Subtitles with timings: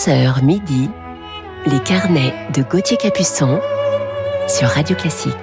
[0.00, 0.88] 11h midi,
[1.66, 3.60] les carnets de Gauthier Capuçon
[4.48, 5.34] sur Radio Classique.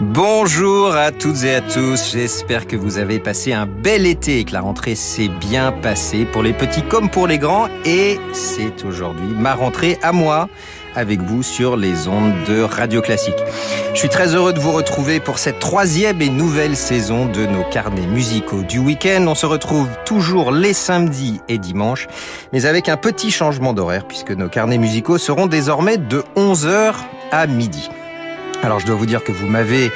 [0.00, 4.44] Bonjour à toutes et à tous, j'espère que vous avez passé un bel été et
[4.44, 6.24] que la rentrée s'est bien passée.
[6.26, 7.68] Pour les petits comme pour les grands.
[7.84, 10.48] Et c'est aujourd'hui ma rentrée à moi
[10.94, 13.36] avec vous sur les ondes de Radio Classique.
[13.94, 17.64] Je suis très heureux de vous retrouver pour cette troisième et nouvelle saison de nos
[17.64, 19.24] carnets musicaux du week-end.
[19.26, 22.08] On se retrouve toujours les samedis et dimanches,
[22.52, 26.94] mais avec un petit changement d'horaire puisque nos carnets musicaux seront désormais de 11h
[27.32, 27.88] à midi.
[28.62, 29.90] Alors je dois vous dire que vous m'avez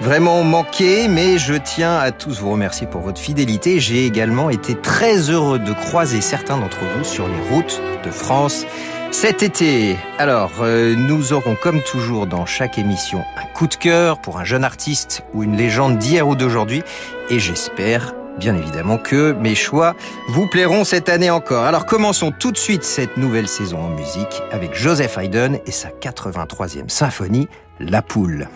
[0.00, 3.80] vraiment manqué, mais je tiens à tous vous remercier pour votre fidélité.
[3.80, 8.64] J'ai également été très heureux de croiser certains d'entre vous sur les routes de France
[9.10, 9.96] cet été.
[10.18, 14.44] Alors, euh, nous aurons comme toujours dans chaque émission un coup de cœur pour un
[14.44, 16.82] jeune artiste ou une légende d'hier ou d'aujourd'hui,
[17.30, 19.96] et j'espère bien évidemment que mes choix
[20.28, 21.64] vous plairont cette année encore.
[21.64, 25.88] Alors commençons tout de suite cette nouvelle saison en musique avec Joseph Haydn et sa
[25.88, 27.48] 83e symphonie,
[27.80, 28.48] La Poule.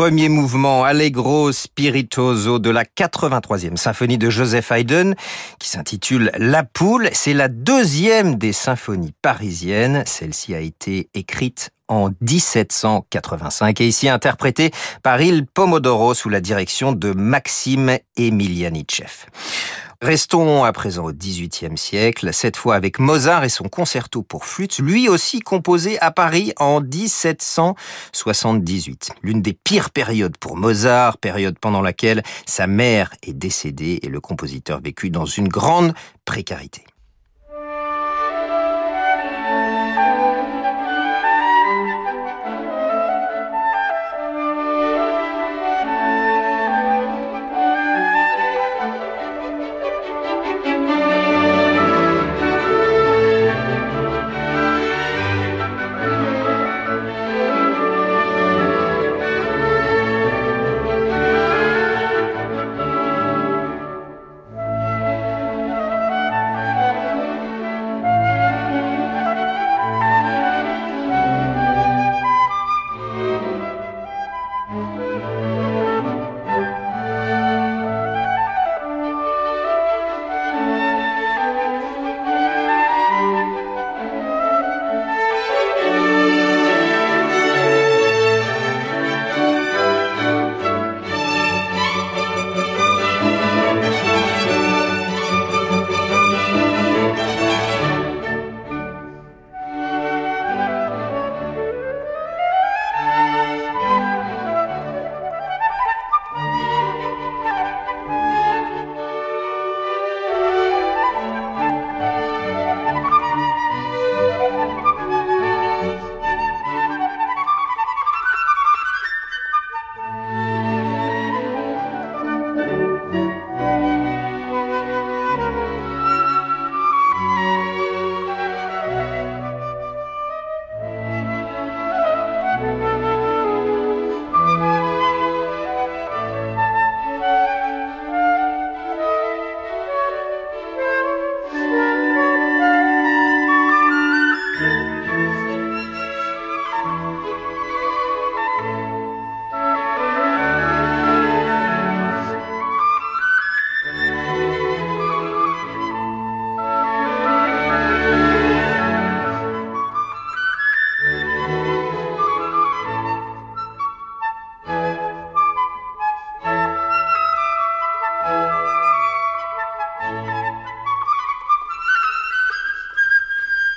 [0.00, 5.12] Premier mouvement Allegro Spiritoso de la 83e symphonie de Joseph Haydn,
[5.58, 10.02] qui s'intitule La Poule, c'est la deuxième des symphonies parisiennes.
[10.06, 14.70] Celle-ci a été écrite en 1785 et ici interprétée
[15.02, 19.26] par Il Pomodoro sous la direction de Maxime Emilianichev.
[20.02, 24.78] Restons à présent au XVIIIe siècle, cette fois avec Mozart et son concerto pour flûte,
[24.78, 29.10] lui aussi composé à Paris en 1778.
[29.22, 34.20] L'une des pires périodes pour Mozart, période pendant laquelle sa mère est décédée et le
[34.20, 35.92] compositeur vécut dans une grande
[36.24, 36.86] précarité.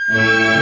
[0.08, 0.53] Thank.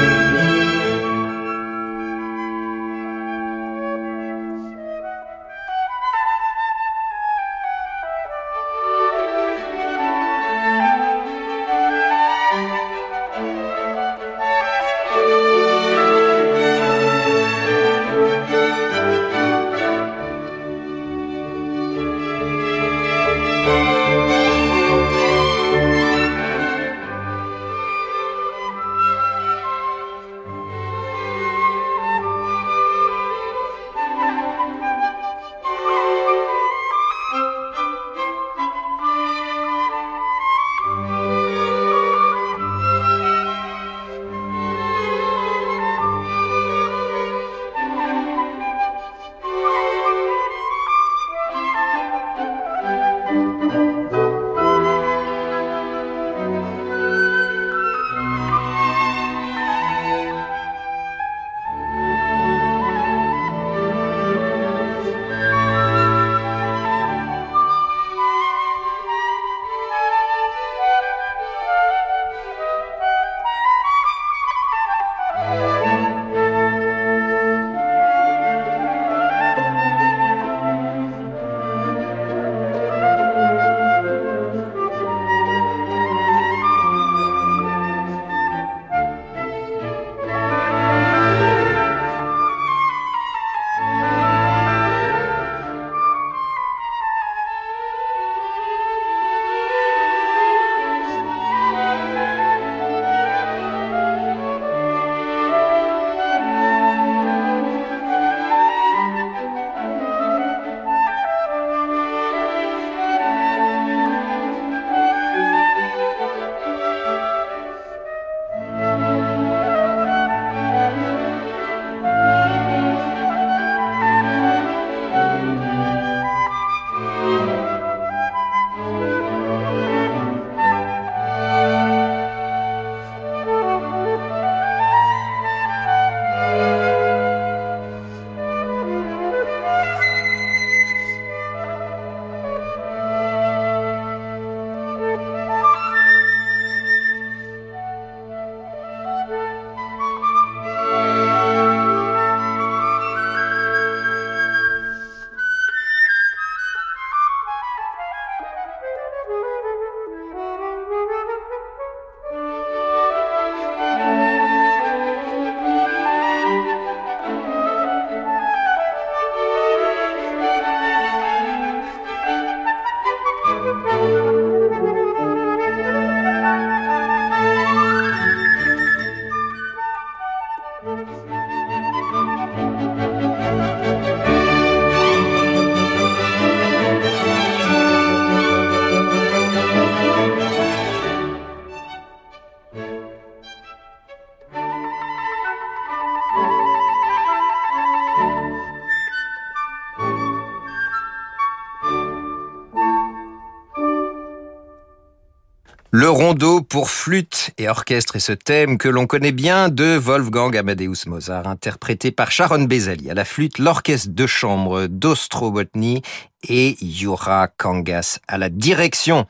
[205.93, 211.05] Rondo pour flûte et orchestre et ce thème que l'on connaît bien de Wolfgang Amadeus
[211.07, 216.01] Mozart, interprété par Sharon Bezali à la flûte, l'orchestre de chambre d'Ostrobotny
[216.47, 219.25] et Yura Kangas à la direction.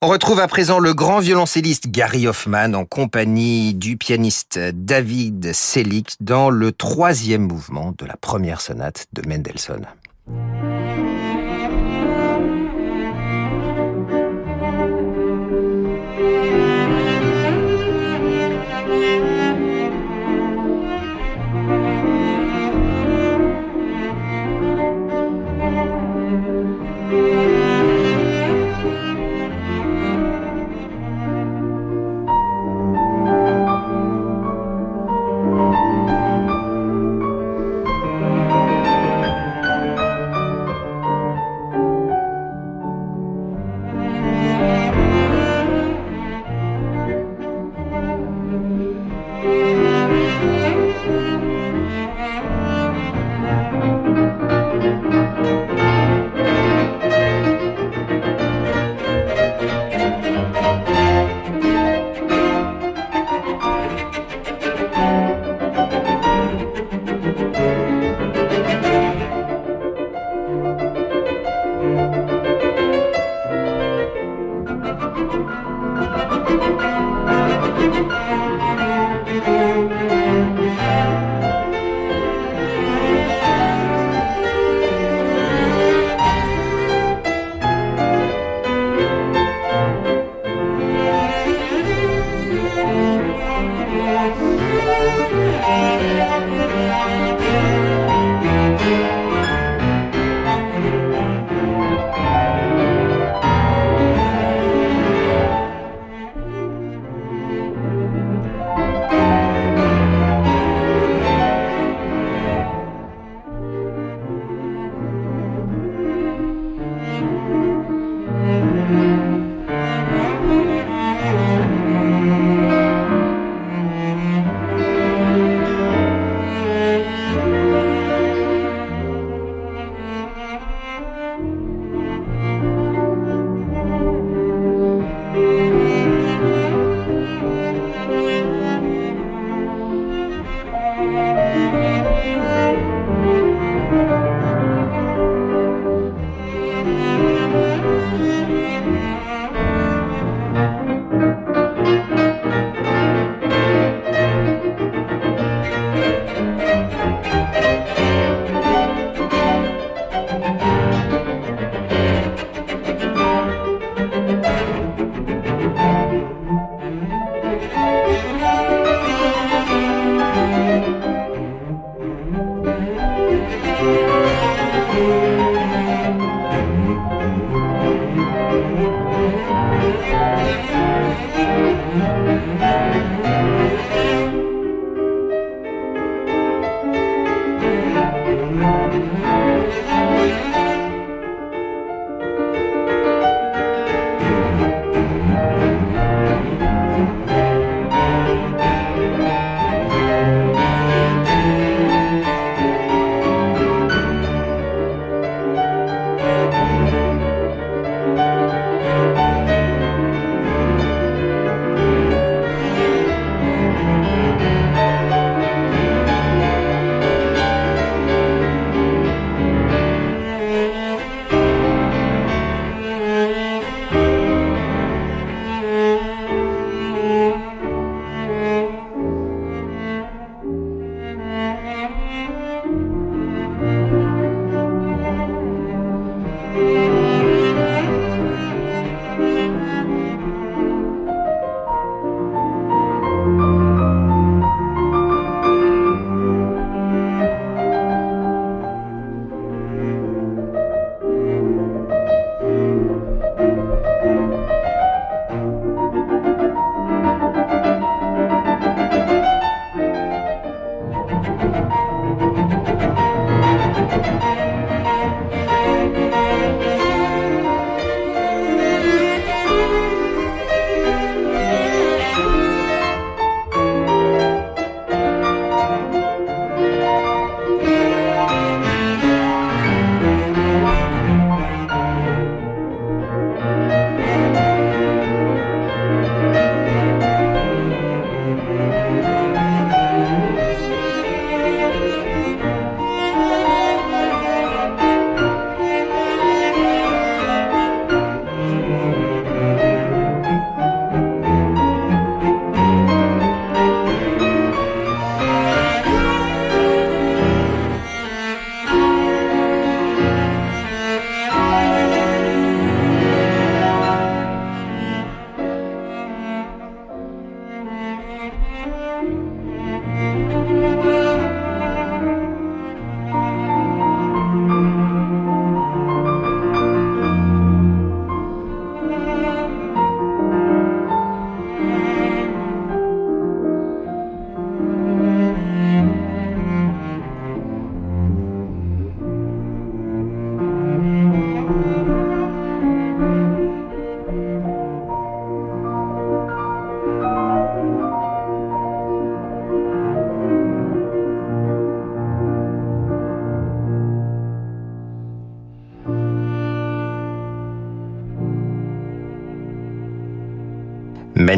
[0.00, 6.06] On retrouve à présent le grand violoncelliste Gary Hoffman en compagnie du pianiste David Selig
[6.20, 9.86] dans le troisième mouvement de la première sonate de Mendelssohn.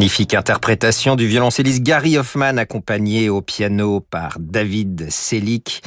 [0.01, 5.83] Magnifique interprétation du violoncelliste Gary Hoffman accompagné au piano par David Selick.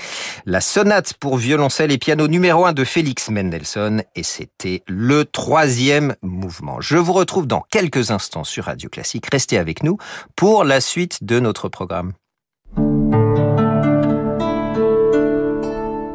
[0.46, 6.16] La sonate pour violoncelle et piano numéro 1 de Félix Mendelssohn et c'était le troisième
[6.22, 6.80] mouvement.
[6.80, 9.26] Je vous retrouve dans quelques instants sur Radio Classique.
[9.32, 9.98] Restez avec nous
[10.36, 12.14] pour la suite de notre programme.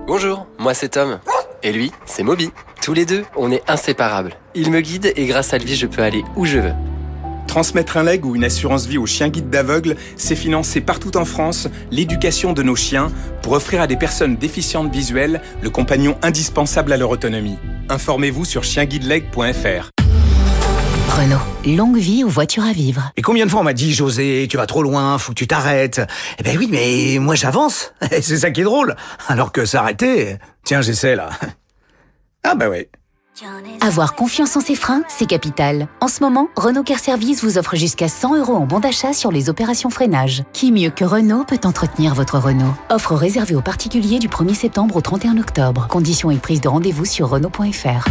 [0.06, 1.18] Bonjour, moi c'est Tom.
[1.64, 2.52] Et lui, c'est Moby.
[2.80, 4.34] Tous les deux, on est inséparables.
[4.54, 6.74] Il me guide et grâce à lui, je peux aller où je veux.
[7.48, 11.24] Transmettre un leg ou une assurance vie aux chiens guides d'aveugles, c'est financer partout en
[11.24, 13.10] France l'éducation de nos chiens
[13.42, 17.58] pour offrir à des personnes déficientes visuelles le compagnon indispensable à leur autonomie.
[17.88, 19.90] Informez-vous sur chienguideleg.fr.
[21.08, 23.10] Renault, longue vie aux voitures à vivre.
[23.16, 25.46] Et combien de fois on m'a dit, José, tu vas trop loin, faut que tu
[25.46, 26.02] t'arrêtes
[26.38, 27.94] Eh ben oui, mais moi j'avance.
[28.20, 28.94] C'est ça qui est drôle.
[29.26, 31.30] Alors que s'arrêter, tiens, j'essaie là.
[32.44, 32.88] Ah bah ouais.
[33.80, 35.88] Avoir confiance en ses freins, c'est capital.
[36.00, 39.30] En ce moment, Renault Care Service vous offre jusqu'à 100 euros en bon d'achat sur
[39.30, 40.42] les opérations freinage.
[40.52, 42.74] Qui mieux que Renault peut entretenir votre Renault?
[42.90, 45.86] Offre réservée aux particuliers du 1er septembre au 31 octobre.
[45.88, 48.08] Conditions et prise de rendez-vous sur Renault.fr.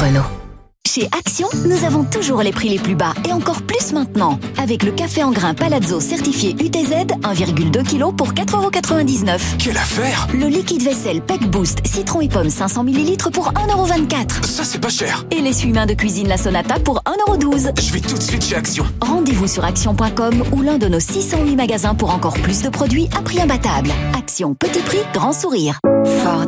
[0.00, 0.43] Renault.
[0.86, 4.38] Chez Action, nous avons toujours les prix les plus bas et encore plus maintenant.
[4.58, 9.40] Avec le café en grains Palazzo certifié UTZ, 1,2 kg pour 4,99€.
[9.58, 14.44] Quelle affaire Le liquide vaisselle Peck Boost citron et pomme 500 ml pour 1,24€.
[14.44, 15.24] Ça, c'est pas cher.
[15.32, 17.80] Et l'essuie-main de cuisine La Sonata pour 1,12€.
[17.80, 18.84] Je vais tout de suite chez Action.
[19.00, 23.22] Rendez-vous sur action.com ou l'un de nos 608 magasins pour encore plus de produits à
[23.22, 23.90] prix imbattable.
[24.16, 25.80] Action, petit prix, grand sourire.
[26.22, 26.46] Ford.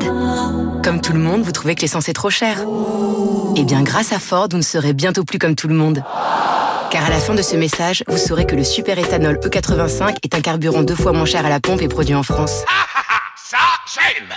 [0.85, 2.59] Comme tout le monde, vous trouvez que l'essence est trop chère
[3.57, 6.03] Eh bien, grâce à Ford, vous ne serez bientôt plus comme tout le monde.
[6.91, 10.35] Car à la fin de ce message, vous saurez que le super éthanol E85 est
[10.35, 12.65] un carburant deux fois moins cher à la pompe et produit en France.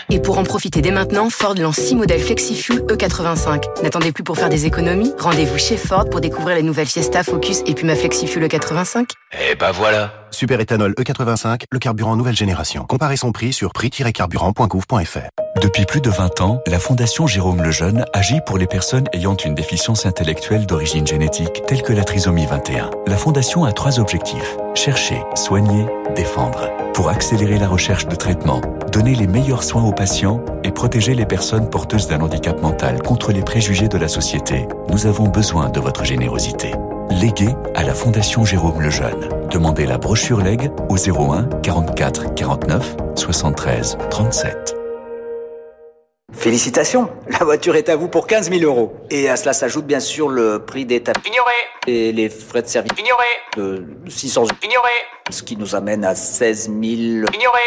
[0.10, 3.84] Et pour en profiter dès maintenant, Ford lance 6 modèles FlexiFuel E85.
[3.84, 7.62] N'attendez plus pour faire des économies Rendez-vous chez Ford pour découvrir les nouvelles Fiesta Focus
[7.66, 9.10] et Puma FlexiFuel E85.
[9.52, 10.14] Eh ben voilà.
[10.32, 12.86] Super éthanol E85, le carburant nouvelle génération.
[12.86, 15.30] Comparez son prix sur prix-carburant.gouv.fr.
[15.62, 19.56] Depuis plus de 20 ans, la Fondation Jérôme Lejeune agit pour les personnes ayant une
[19.56, 22.92] déficience intellectuelle d'origine génétique, telle que la trisomie 21.
[23.08, 24.56] La Fondation a trois objectifs.
[24.76, 25.86] Chercher, soigner,
[26.16, 26.70] défendre.
[26.94, 31.25] Pour accélérer la recherche de traitement, donner les meilleurs soins aux patients et protéger les
[31.25, 35.80] personnes porteuses d'un handicap mental contre les préjugés de la société, nous avons besoin de
[35.80, 36.71] votre générosité.
[37.10, 39.30] Léguez à la Fondation Jérôme Lejeune.
[39.49, 44.75] Demandez la brochure Leg au 01 44 49 73 37.
[46.32, 48.93] Félicitations, la voiture est à vous pour 15 000 euros.
[49.10, 51.54] Et à cela s'ajoute bien sûr le prix des tapis Ignoré.
[51.88, 53.25] et les frais de service Ignoré.
[53.58, 54.49] de 600 euros.
[54.63, 54.89] Ignoré.
[55.32, 56.75] Ce qui nous amène à 16 000...
[56.82, 57.60] Ignoré.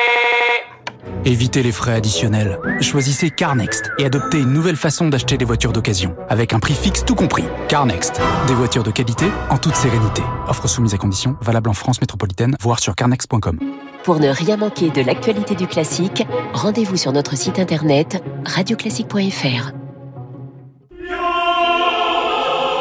[1.24, 2.58] Évitez les frais additionnels.
[2.80, 6.14] Choisissez CarNext et adoptez une nouvelle façon d'acheter des voitures d'occasion.
[6.28, 7.44] Avec un prix fixe tout compris.
[7.68, 8.20] CarNext.
[8.46, 10.22] Des voitures de qualité en toute sérénité.
[10.48, 13.58] Offre soumise à conditions, valable en France métropolitaine, voire sur carnext.com.
[14.04, 19.72] Pour ne rien manquer de l'actualité du classique, rendez-vous sur notre site internet radioclassique.fr.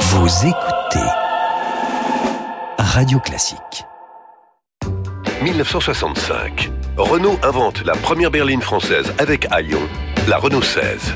[0.02, 1.08] Vous écoutez
[2.78, 3.86] Radio Classique.
[5.41, 6.71] 1965.
[6.97, 9.82] Renault invente la première berline française avec Hayon,
[10.27, 11.15] la Renault 16.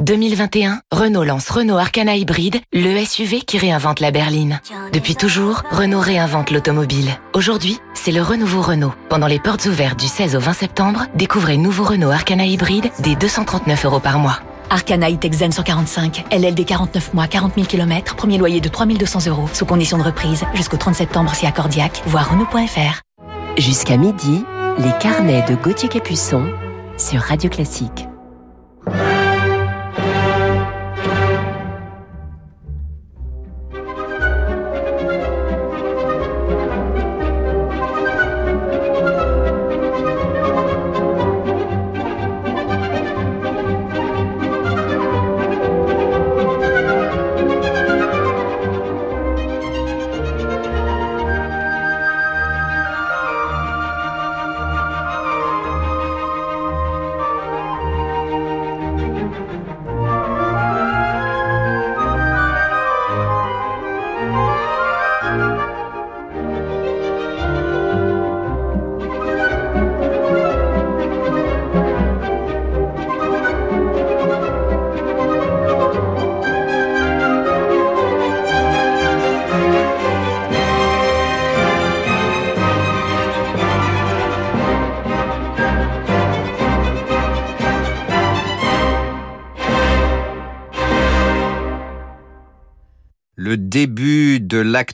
[0.00, 4.60] 2021, Renault lance Renault Arcana Hybride, le SUV qui réinvente la berline.
[4.92, 7.10] Depuis toujours, Renault réinvente l'automobile.
[7.34, 8.94] Aujourd'hui, c'est le renouveau Renault.
[9.08, 13.14] Pendant les portes ouvertes du 16 au 20 septembre, découvrez nouveau Renault Arcana Hybride dès
[13.14, 14.40] 239 euros par mois.
[14.70, 19.48] Arcana E-Tech Zen 145, LLD 49 mois, 40 000 km, premier loyer de 3200 euros,
[19.52, 23.02] sous condition de reprise, jusqu'au 30 septembre si accordiaque, voire Renault.fr.
[23.58, 24.44] Jusqu'à midi,
[24.78, 26.50] les carnets de Gauthier Capuçon
[26.96, 28.08] sur Radio Classique.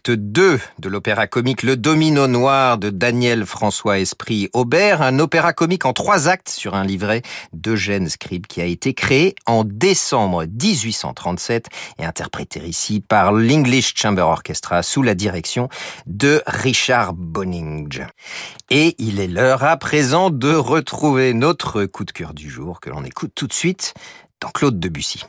[0.08, 5.18] De l'acte 2 de l'opéra comique Le Domino Noir de Daniel François Esprit Aubert, un
[5.18, 9.64] opéra comique en trois actes sur un livret d'Eugène Scribe qui a été créé en
[9.64, 11.66] décembre 1837
[11.98, 15.68] et interprété ici par l'English Chamber Orchestra sous la direction
[16.06, 18.06] de Richard Bonninge.
[18.70, 22.90] Et il est l'heure à présent de retrouver notre coup de cœur du jour que
[22.90, 23.94] l'on écoute tout de suite
[24.40, 25.24] dans Claude Debussy.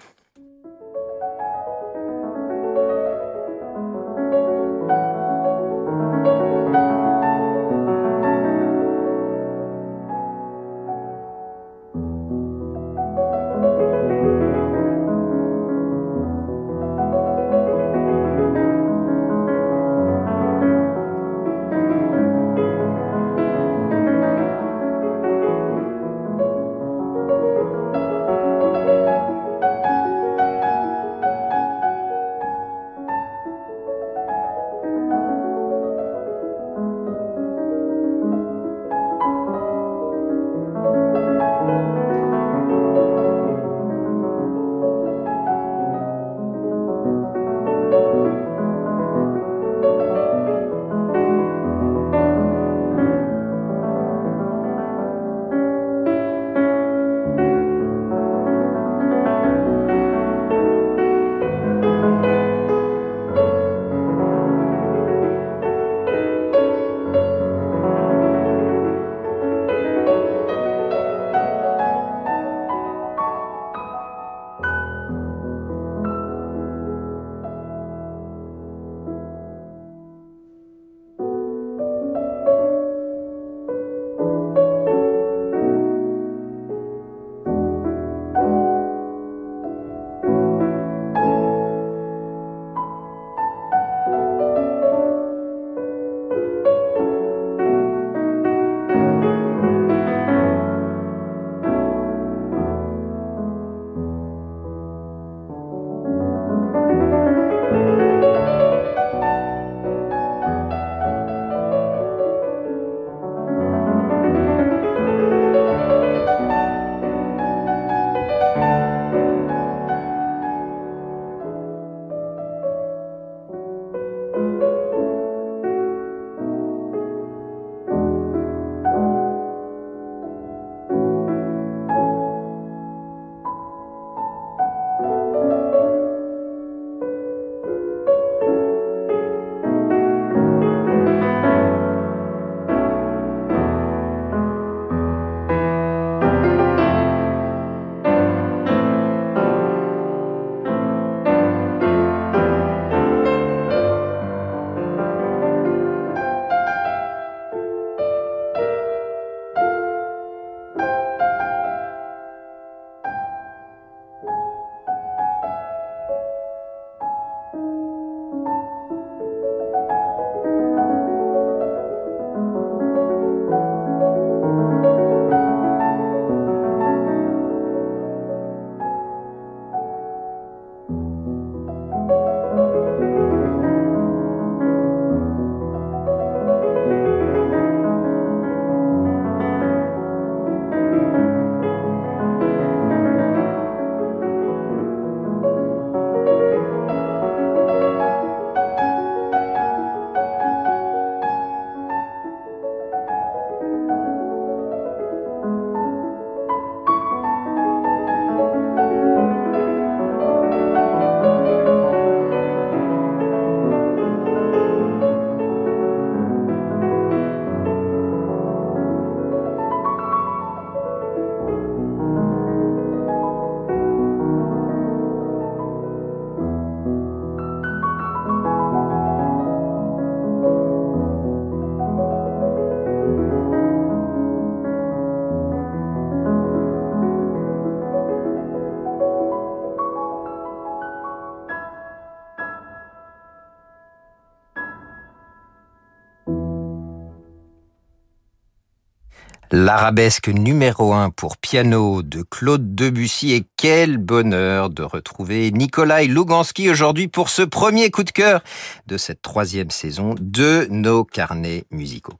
[249.52, 256.70] L'arabesque numéro 1 pour piano de Claude Debussy et quel bonheur de retrouver Nikolai Lugansky
[256.70, 258.44] aujourd'hui pour ce premier coup de cœur
[258.86, 262.20] de cette troisième saison de nos carnets musicaux.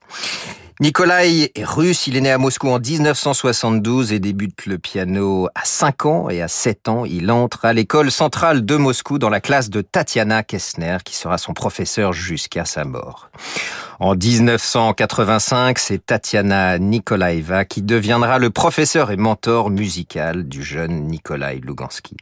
[0.80, 5.64] Nikolai est russe, il est né à Moscou en 1972 et débute le piano à
[5.64, 9.40] 5 ans et à 7 ans, il entre à l'école centrale de Moscou dans la
[9.40, 13.30] classe de Tatiana Kessner qui sera son professeur jusqu'à sa mort.
[14.02, 21.60] En 1985, c'est Tatiana Nikolaeva qui deviendra le professeur et mentor musical du jeune Nikolai
[21.62, 22.16] Lugansky.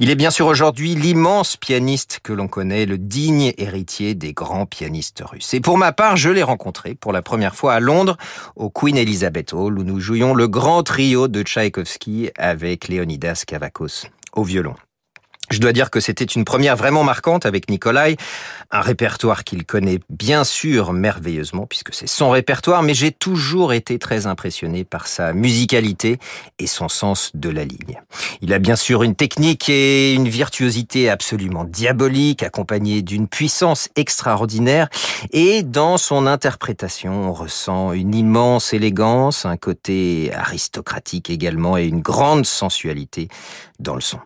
[0.00, 4.66] Il est bien sûr aujourd'hui l'immense pianiste que l'on connaît, le digne héritier des grands
[4.66, 5.54] pianistes russes.
[5.54, 8.16] Et pour ma part, je l'ai rencontré pour la première fois à Londres,
[8.56, 14.08] au Queen Elizabeth Hall, où nous jouions le grand trio de Tchaïkovski avec Leonidas Kavakos
[14.32, 14.74] au violon.
[15.52, 18.16] Je dois dire que c'était une première vraiment marquante avec Nikolai,
[18.72, 23.98] un répertoire qu'il connaît bien sûr merveilleusement puisque c'est son répertoire, mais j'ai toujours été
[23.98, 26.18] très impressionné par sa musicalité
[26.58, 28.00] et son sens de la ligne.
[28.40, 34.88] Il a bien sûr une technique et une virtuosité absolument diabolique, accompagnée d'une puissance extraordinaire,
[35.32, 42.00] et dans son interprétation, on ressent une immense élégance, un côté aristocratique également et une
[42.00, 43.28] grande sensualité
[43.78, 44.18] dans le son.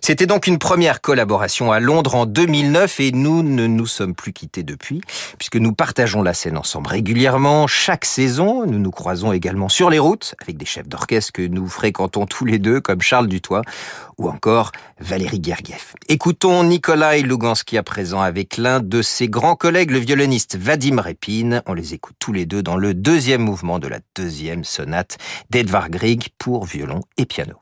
[0.00, 4.32] C'était donc une première collaboration à Londres en 2009 et nous ne nous sommes plus
[4.32, 5.00] quittés depuis,
[5.38, 7.66] puisque nous partageons la scène ensemble régulièrement.
[7.66, 11.66] Chaque saison, nous nous croisons également sur les routes avec des chefs d'orchestre que nous
[11.66, 13.62] fréquentons tous les deux, comme Charles Dutoit
[14.18, 15.94] ou encore Valérie Gergiev.
[16.08, 21.62] Écoutons Nikolai Lugansky à présent avec l'un de ses grands collègues, le violoniste Vadim Repin.
[21.66, 25.16] On les écoute tous les deux dans le deuxième mouvement de la deuxième sonate
[25.50, 27.59] d'Edvard Grieg pour violon et piano.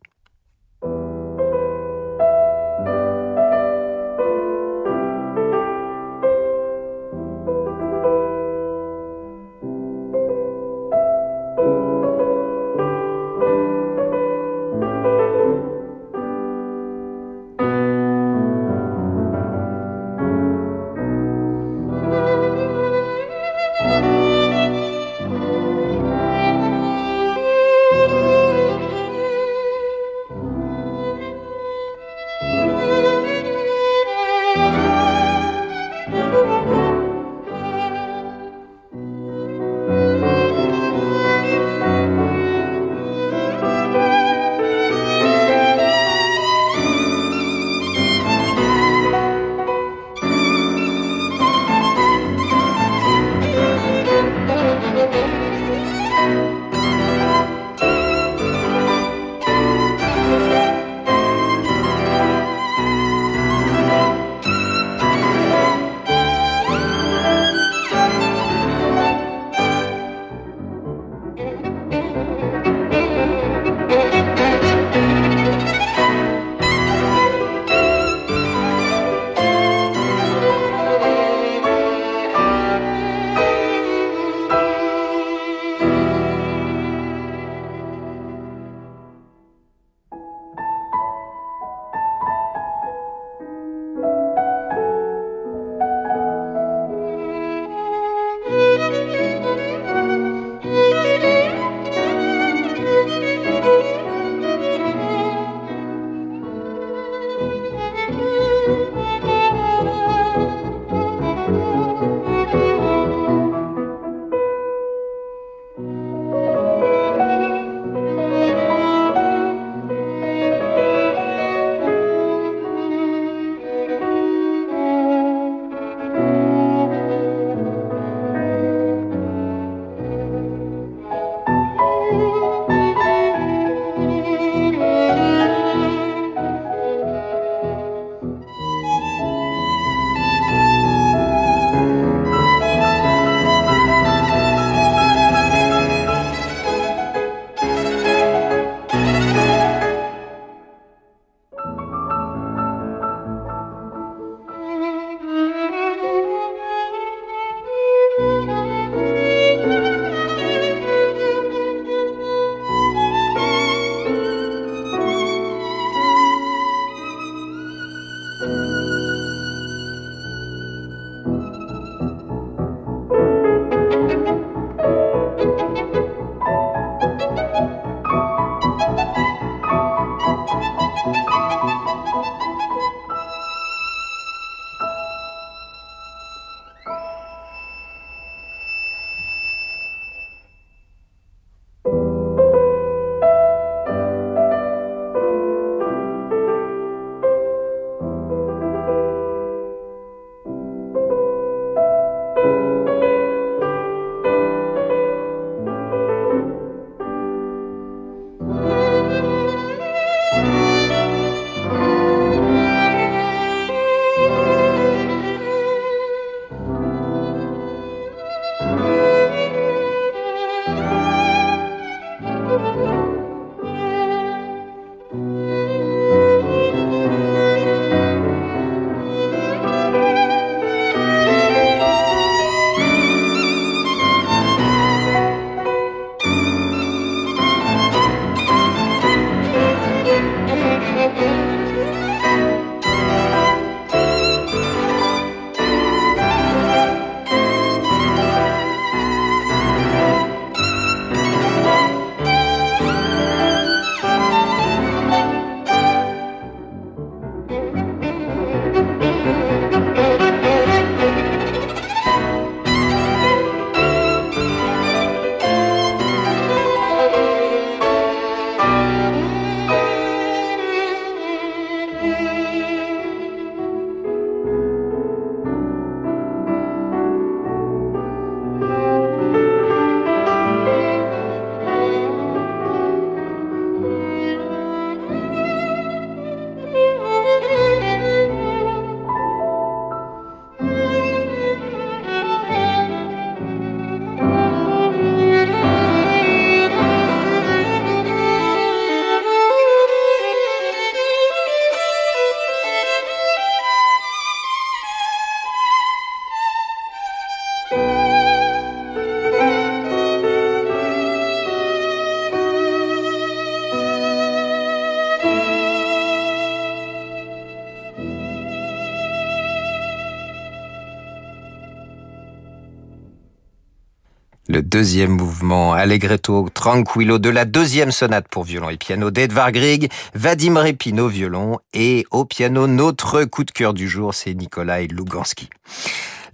[324.68, 330.58] Deuxième mouvement, Allegretto Tranquillo de la deuxième sonate pour violon et piano d'Edvard Grieg, Vadim
[330.58, 335.48] Repin au violon et au piano, notre coup de cœur du jour, c'est Nikolai Lugansky.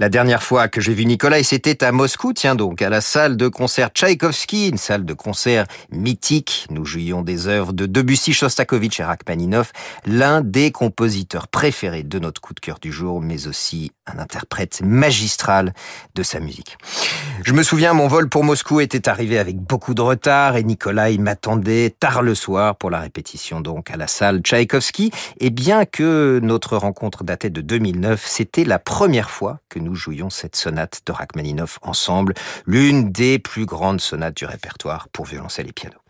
[0.00, 3.36] La dernière fois que j'ai vu Nikolai, c'était à Moscou, tiens donc, à la salle
[3.36, 6.66] de concert Tchaïkovski, une salle de concert mythique.
[6.70, 9.72] Nous jouions des œuvres de Debussy, Shostakovich et Rachmaninoff,
[10.04, 14.82] l'un des compositeurs préférés de notre coup de cœur du jour, mais aussi un interprète
[14.84, 15.72] magistral
[16.16, 16.76] de sa musique.
[17.44, 21.18] Je me souviens, mon vol pour Moscou était arrivé avec beaucoup de retard et Nikolai
[21.18, 25.12] m'attendait tard le soir pour la répétition donc à la salle Tchaïkovski.
[25.38, 30.30] Et bien que notre rencontre datait de 2009, c'était la première fois que nous jouions
[30.30, 32.34] cette sonate de Rachmaninoff ensemble,
[32.66, 36.03] l'une des plus grandes sonates du répertoire pour violoncelle et piano.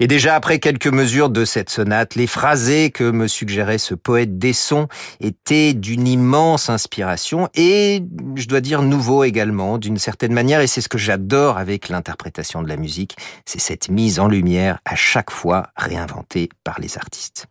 [0.00, 4.38] Et déjà après quelques mesures de cette sonate, les phrasés que me suggérait ce poète
[4.38, 4.86] des sons
[5.20, 8.02] étaient d'une immense inspiration et,
[8.36, 12.62] je dois dire, nouveau également, d'une certaine manière, et c'est ce que j'adore avec l'interprétation
[12.62, 17.46] de la musique, c'est cette mise en lumière à chaque fois réinventée par les artistes.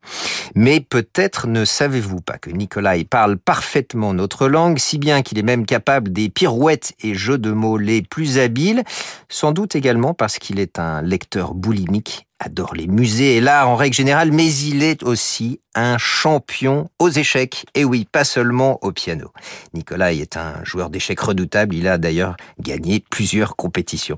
[0.56, 5.44] Mais peut-être ne savez-vous pas que Nikolai parle parfaitement notre langue, si bien qu'il est
[5.44, 8.84] même capable des pirouettes et jeux de mots les plus habiles,
[9.30, 13.70] sans doute également parce qu'il est un lecteur boulimique clinique adore les musées et l'art
[13.70, 17.66] en règle générale, mais il est aussi un champion aux échecs.
[17.76, 19.32] Et oui, pas seulement au piano.
[19.74, 21.76] Nicolas est un joueur d'échecs redoutable.
[21.76, 24.18] Il a d'ailleurs gagné plusieurs compétitions.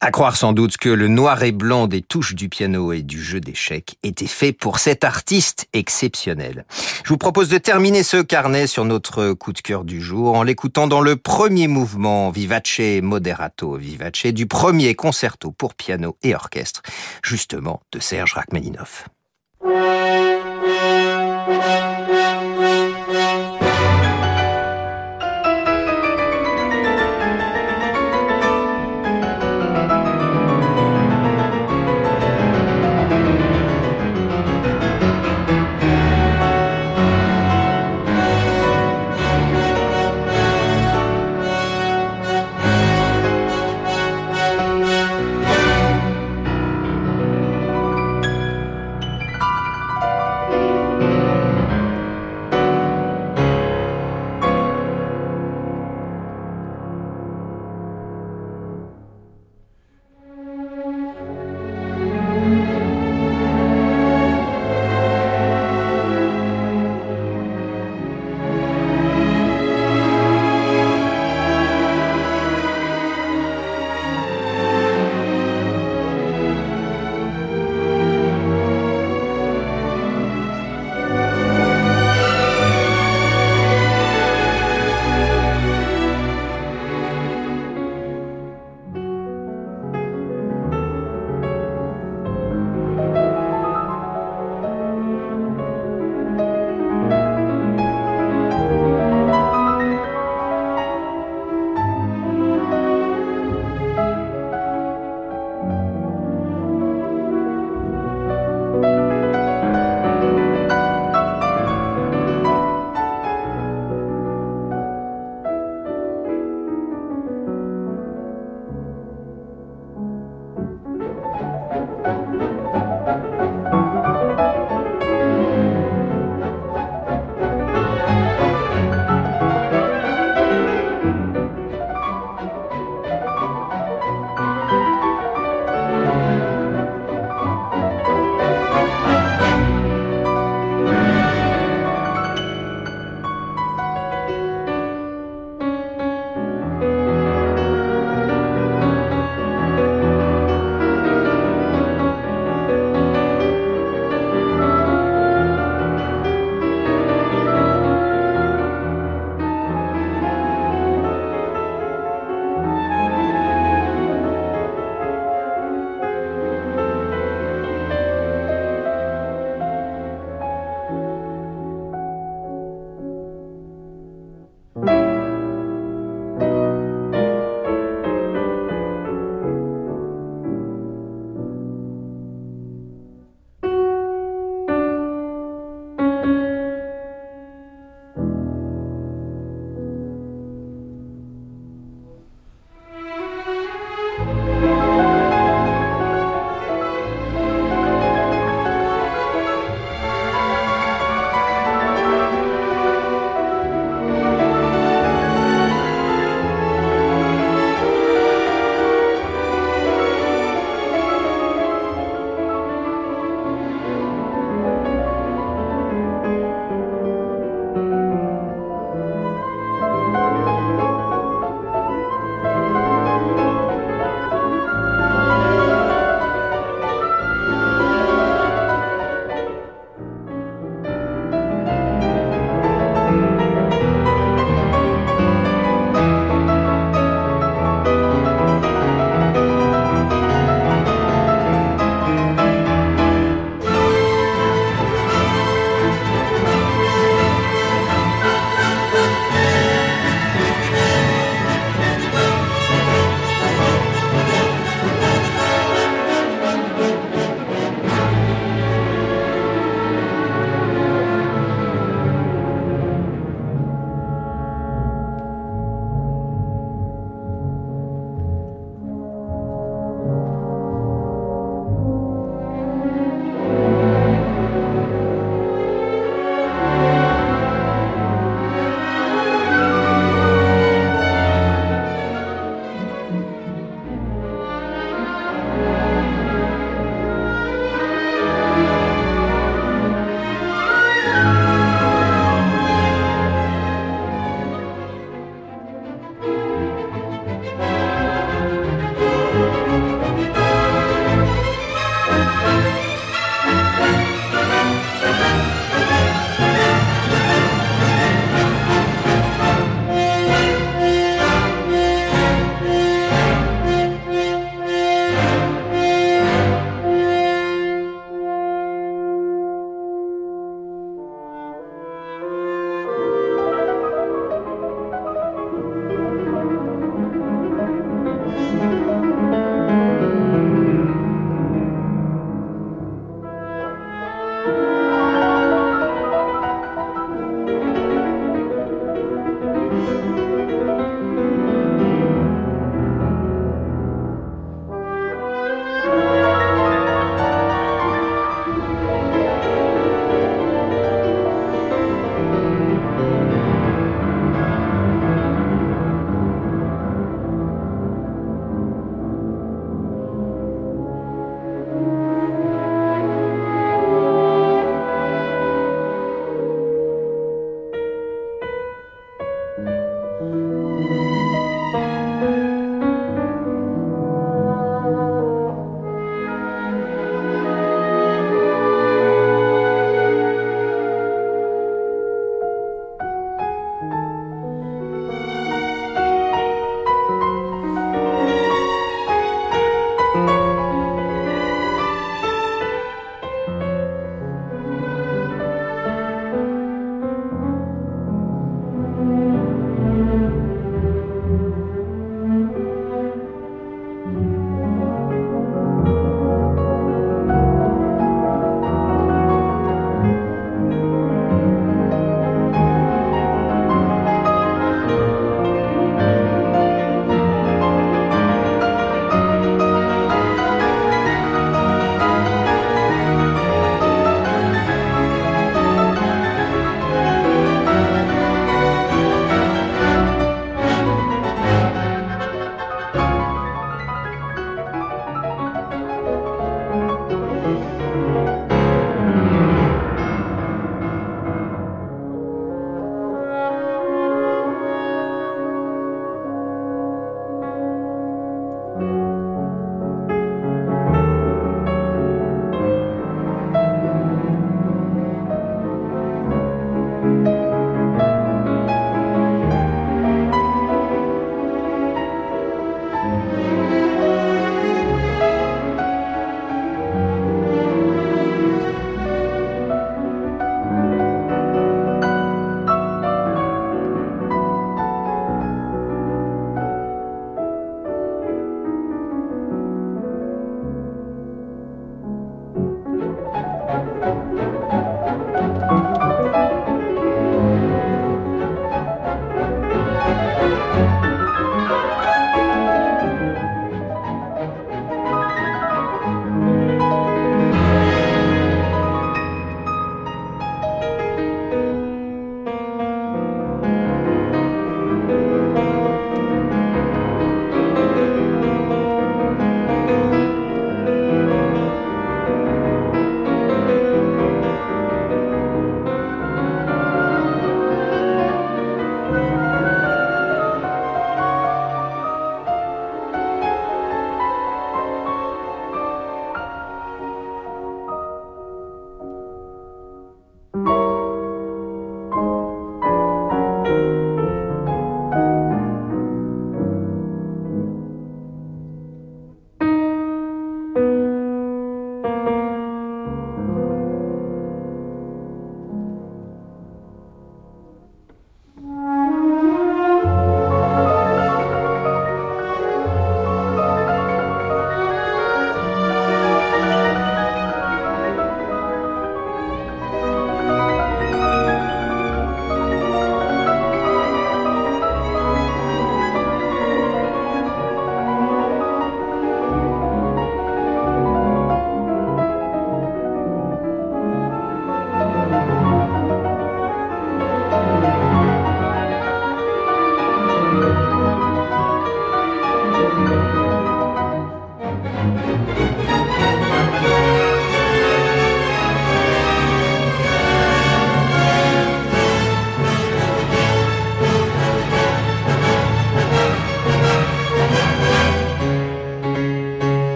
[0.00, 3.22] À croire sans doute que le noir et blanc des touches du piano et du
[3.22, 6.64] jeu d'échecs était fait pour cet artiste exceptionnel.
[7.04, 10.42] Je vous propose de terminer ce carnet sur notre coup de cœur du jour en
[10.42, 16.82] l'écoutant dans le premier mouvement Vivace Moderato Vivace du premier concerto pour piano et orchestre,
[17.40, 19.08] justement de Serge Rachmaninoff.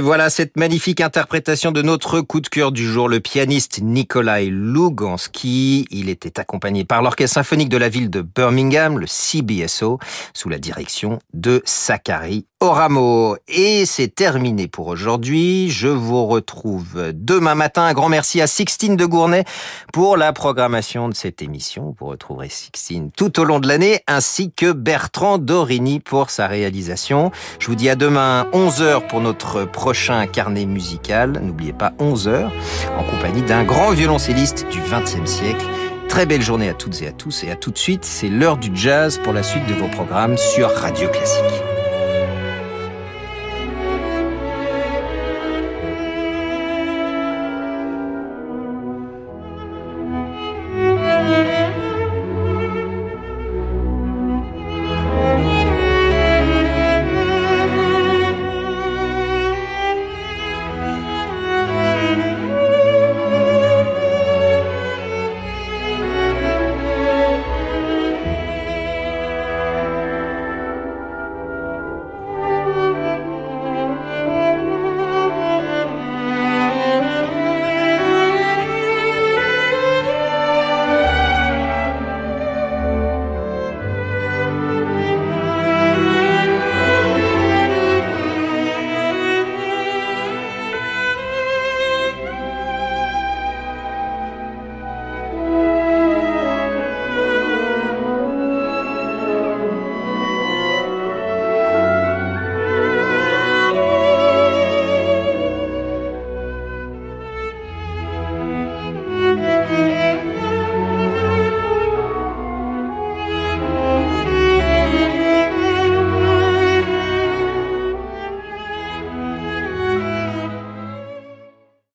[0.00, 4.46] Et voilà cette magnifique interprétation de notre coup de cœur du jour, le pianiste Nikolai
[4.46, 5.86] Lugansky.
[5.90, 9.98] Il était accompagné par l'Orchestre symphonique de la ville de Birmingham, le CBSO,
[10.32, 13.36] sous la direction de Zachary Oramo.
[13.48, 15.70] Et c'est terminé pour aujourd'hui.
[15.70, 17.84] Je vous retrouve demain matin.
[17.84, 19.44] Un grand merci à Sixtine de Gournay
[19.92, 21.94] pour la programmation de cette émission.
[21.98, 27.30] Vous retrouverez Sixtine tout au long de l'année, ainsi que Bertrand Dorini pour sa réalisation.
[27.58, 31.40] Je vous dis à demain 11h pour notre prochain carnet musical.
[31.42, 32.48] N'oubliez pas 11h
[32.96, 35.64] en compagnie d'un grand violoncelliste du XXe siècle.
[36.08, 38.04] Très belle journée à toutes et à tous et à tout de suite.
[38.04, 41.69] C'est l'heure du jazz pour la suite de vos programmes sur Radio Classique.